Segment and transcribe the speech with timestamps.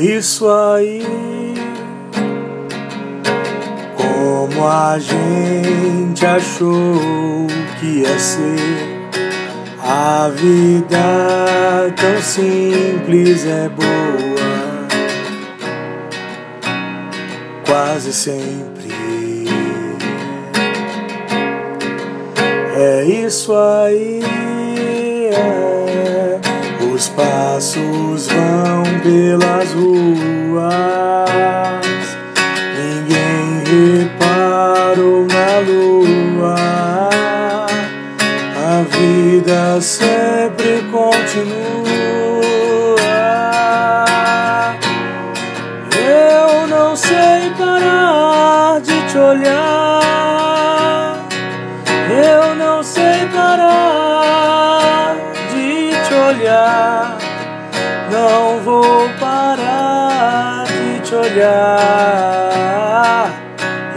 [0.00, 1.02] isso aí.
[3.96, 7.46] Como a gente achou
[7.78, 9.00] que ia ser.
[9.82, 14.88] A vida tão simples é boa,
[17.66, 18.90] quase sempre.
[22.76, 24.20] É isso aí.
[25.34, 25.79] É.
[27.00, 30.68] Os passos vão pelas ruas,
[32.76, 33.64] ninguém
[34.04, 36.56] reparou na lua.
[38.54, 41.80] A vida sempre continua.
[45.96, 49.89] Eu não sei parar de te olhar.
[61.10, 61.66] Te olhar.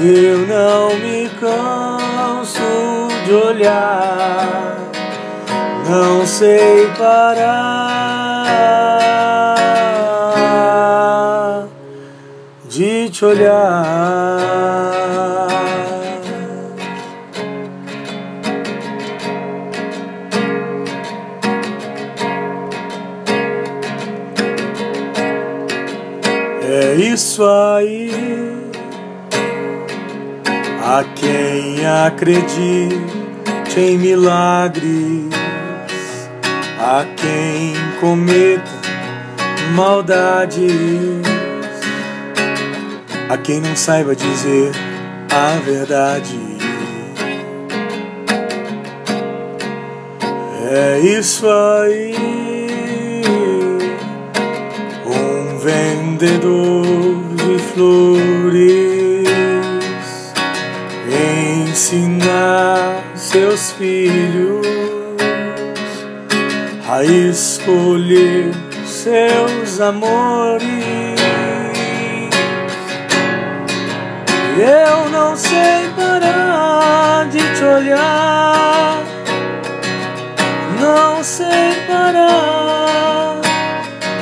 [0.00, 4.78] Eu não me canso de olhar.
[5.86, 8.46] Não sei parar
[12.64, 14.72] de te olhar.
[26.74, 28.10] É isso aí.
[30.82, 32.96] A quem acredite
[33.76, 35.28] em milagres,
[36.80, 38.70] a quem cometa
[39.74, 40.72] maldades,
[43.28, 44.72] a quem não saiba dizer
[45.30, 46.40] a verdade.
[50.70, 52.51] É isso aí.
[56.22, 56.86] Vendedor
[57.34, 59.26] de flores
[61.68, 64.64] ensinar seus filhos
[66.88, 68.52] a escolher
[68.86, 70.62] seus amores.
[74.56, 79.02] Eu não sei parar de te olhar,
[80.80, 83.40] não sei parar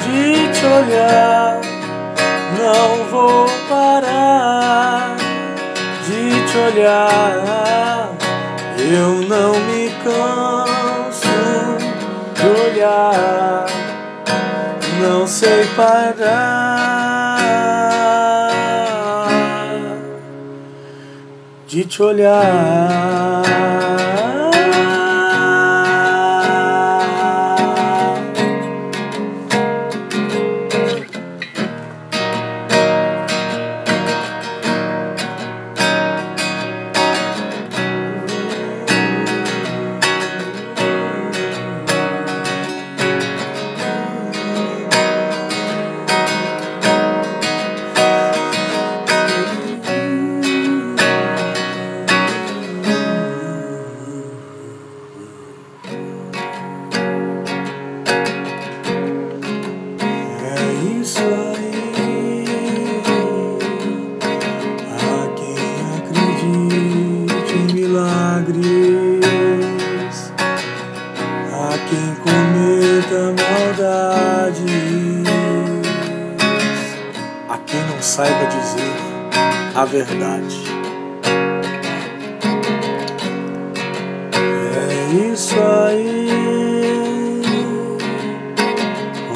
[0.06, 1.49] de te olhar,
[3.10, 5.16] vou parar
[6.06, 8.12] de te olhar.
[8.78, 11.28] Eu não me canso
[12.34, 13.66] de olhar,
[15.02, 16.60] não sei parar
[21.66, 22.99] de te olhar.
[78.20, 78.92] Saiba dizer
[79.74, 80.62] a verdade.
[84.76, 85.56] É isso
[85.88, 86.28] aí.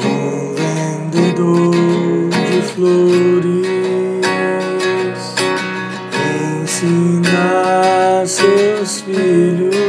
[0.05, 3.65] Um vendedor de flores
[6.61, 9.81] ensinar seus filhos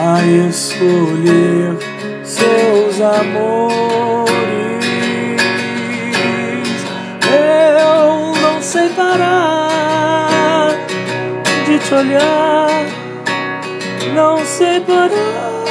[0.00, 1.76] a escolher
[2.24, 4.11] seus amores.
[8.72, 10.70] Sei parar
[11.66, 12.86] de te olhar,
[14.14, 15.61] não sei parar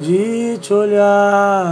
[0.00, 1.64] de te olhar.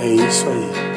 [0.00, 0.91] É isso aí.